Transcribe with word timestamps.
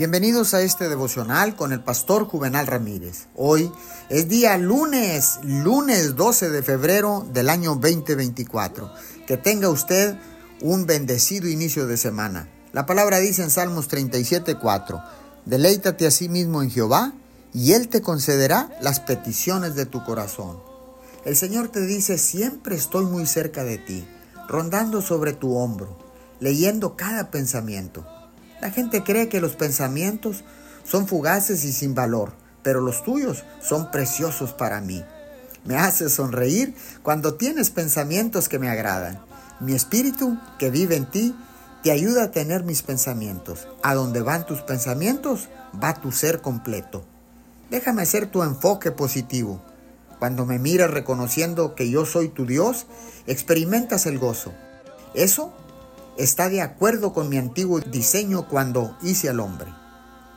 Bienvenidos 0.00 0.54
a 0.54 0.62
este 0.62 0.88
devocional 0.88 1.56
con 1.56 1.74
el 1.74 1.84
pastor 1.84 2.24
Juvenal 2.24 2.66
Ramírez. 2.66 3.26
Hoy 3.36 3.70
es 4.08 4.30
día 4.30 4.56
lunes, 4.56 5.38
lunes 5.42 6.16
12 6.16 6.48
de 6.48 6.62
febrero 6.62 7.26
del 7.34 7.50
año 7.50 7.74
2024. 7.74 8.90
Que 9.26 9.36
tenga 9.36 9.68
usted 9.68 10.16
un 10.62 10.86
bendecido 10.86 11.50
inicio 11.50 11.86
de 11.86 11.98
semana. 11.98 12.48
La 12.72 12.86
palabra 12.86 13.18
dice 13.18 13.42
en 13.42 13.50
Salmos 13.50 13.90
37:4, 13.90 15.04
Deleítate 15.44 16.06
a 16.06 16.10
sí 16.10 16.30
mismo 16.30 16.62
en 16.62 16.70
Jehová 16.70 17.12
y 17.52 17.72
Él 17.74 17.88
te 17.88 18.00
concederá 18.00 18.70
las 18.80 19.00
peticiones 19.00 19.74
de 19.74 19.84
tu 19.84 20.02
corazón. 20.02 20.60
El 21.26 21.36
Señor 21.36 21.68
te 21.68 21.82
dice, 21.82 22.16
siempre 22.16 22.74
estoy 22.74 23.04
muy 23.04 23.26
cerca 23.26 23.64
de 23.64 23.76
ti, 23.76 24.08
rondando 24.48 25.02
sobre 25.02 25.34
tu 25.34 25.58
hombro, 25.58 25.98
leyendo 26.40 26.96
cada 26.96 27.30
pensamiento. 27.30 28.06
La 28.60 28.70
gente 28.70 29.02
cree 29.02 29.28
que 29.28 29.40
los 29.40 29.56
pensamientos 29.56 30.44
son 30.84 31.06
fugaces 31.06 31.64
y 31.64 31.72
sin 31.72 31.94
valor, 31.94 32.32
pero 32.62 32.80
los 32.80 33.02
tuyos 33.04 33.44
son 33.60 33.90
preciosos 33.90 34.52
para 34.52 34.80
mí. 34.80 35.04
Me 35.64 35.76
haces 35.76 36.14
sonreír 36.14 36.74
cuando 37.02 37.34
tienes 37.34 37.70
pensamientos 37.70 38.48
que 38.48 38.58
me 38.58 38.70
agradan. 38.70 39.20
Mi 39.60 39.74
espíritu 39.74 40.38
que 40.58 40.70
vive 40.70 40.96
en 40.96 41.10
ti 41.10 41.34
te 41.82 41.90
ayuda 41.90 42.24
a 42.24 42.30
tener 42.30 42.64
mis 42.64 42.82
pensamientos. 42.82 43.68
A 43.82 43.94
donde 43.94 44.22
van 44.22 44.46
tus 44.46 44.60
pensamientos, 44.62 45.48
va 45.82 45.94
tu 45.94 46.12
ser 46.12 46.40
completo. 46.40 47.04
Déjame 47.70 48.04
ser 48.06 48.26
tu 48.26 48.42
enfoque 48.42 48.90
positivo. 48.90 49.62
Cuando 50.18 50.44
me 50.44 50.58
miras 50.58 50.90
reconociendo 50.90 51.74
que 51.74 51.88
yo 51.88 52.04
soy 52.04 52.28
tu 52.28 52.44
Dios, 52.44 52.86
experimentas 53.26 54.06
el 54.06 54.18
gozo. 54.18 54.52
Eso 55.14 55.52
está 56.16 56.48
de 56.48 56.62
acuerdo 56.62 57.12
con 57.12 57.28
mi 57.28 57.38
antiguo 57.38 57.80
diseño 57.80 58.48
cuando 58.48 58.96
hice 59.02 59.28
al 59.28 59.40
hombre. 59.40 59.72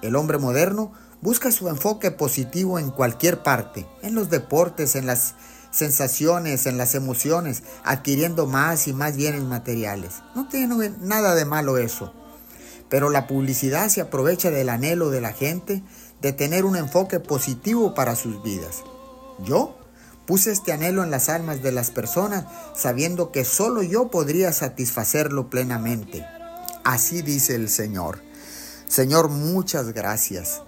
El 0.02 0.16
hombre 0.16 0.38
moderno 0.38 0.92
busca 1.22 1.52
su 1.52 1.70
enfoque 1.70 2.12
positivo 2.12 2.80
en 2.80 2.92
cualquier 2.92 3.44
parte, 3.44 3.88
en 4.02 4.16
los 4.16 4.30
deportes, 4.30 4.96
en 4.96 5.06
las 5.06 5.36
sensaciones, 5.72 6.66
en 6.66 6.78
las 6.78 6.96
emociones, 6.96 7.64
adquiriendo 7.84 8.46
más 8.46 8.88
y 8.88 8.94
más 8.94 9.16
bienes 9.16 9.44
materiales. 9.44 10.22
No 10.36 10.48
tiene 10.48 10.94
nada 11.00 11.36
de 11.36 11.46
malo 11.46 11.78
eso. 11.78 12.14
Pero 12.90 13.10
la 13.10 13.26
publicidad 13.26 13.90
se 13.90 14.02
aprovecha 14.02 14.52
del 14.52 14.70
anhelo 14.70 15.10
de 15.10 15.22
la 15.22 15.34
gente 15.34 15.82
de 16.22 16.32
tener 16.32 16.64
un 16.64 16.76
enfoque 16.76 17.20
positivo 17.20 17.96
para 17.96 18.16
sus 18.16 18.44
vidas. 18.44 18.84
Yo 19.40 19.78
puse 20.26 20.52
este 20.52 20.72
anhelo 20.72 21.04
en 21.04 21.12
las 21.12 21.30
almas 21.30 21.62
de 21.62 21.72
las 21.72 21.92
personas 21.92 22.46
sabiendo 22.76 23.32
que 23.32 23.46
solo 23.46 23.84
yo 23.84 24.10
podría 24.10 24.52
satisfacerlo 24.54 25.50
plenamente. 25.50 26.26
Así 26.84 27.22
dice 27.22 27.56
el 27.56 27.70
Señor. 27.70 28.22
Señor, 28.88 29.30
muchas 29.30 29.94
gracias. 29.94 30.62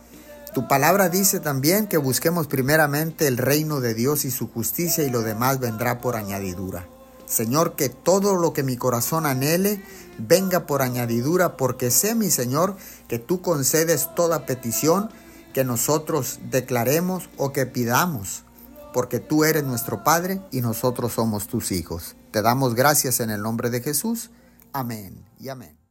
Tu 0.54 0.68
palabra 0.68 1.10
dice 1.10 1.42
también 1.42 1.88
que 1.88 1.98
busquemos 1.98 2.48
primeramente 2.48 3.28
el 3.28 3.38
reino 3.38 3.82
de 3.82 3.94
Dios 3.94 4.24
y 4.24 4.32
su 4.32 4.48
justicia 4.48 5.04
y 5.04 5.10
lo 5.10 5.22
demás 5.22 5.60
vendrá 5.60 6.00
por 6.00 6.16
añadidura. 6.16 6.88
Señor, 7.26 7.76
que 7.76 7.90
todo 7.90 8.36
lo 8.36 8.54
que 8.54 8.64
mi 8.64 8.78
corazón 8.78 9.26
anhele 9.26 9.84
venga 10.18 10.66
por 10.66 10.82
añadidura, 10.82 11.58
porque 11.58 11.92
sé, 11.92 12.16
mi 12.16 12.30
Señor, 12.30 12.78
que 13.08 13.20
tú 13.20 13.42
concedes 13.42 14.14
toda 14.16 14.46
petición 14.46 15.10
que 15.54 15.64
nosotros 15.64 16.40
declaremos 16.50 17.30
o 17.38 17.52
que 17.52 17.66
pidamos, 17.66 18.44
porque 18.96 19.20
tú 19.20 19.44
eres 19.44 19.66
nuestro 19.66 20.06
Padre 20.06 20.40
y 20.52 20.62
nosotros 20.62 21.12
somos 21.12 21.48
tus 21.48 21.74
hijos. 21.74 22.16
Te 22.32 22.42
damos 22.42 22.76
gracias 22.76 23.20
en 23.20 23.30
el 23.30 23.42
nombre 23.42 23.70
de 23.70 23.82
Jesús. 23.82 24.32
Amén 24.72 25.22
y 25.38 25.50
amén. 25.50 25.85